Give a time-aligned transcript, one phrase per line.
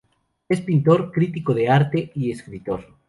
[0.49, 2.83] Es pintor, crítico de arte y escritor.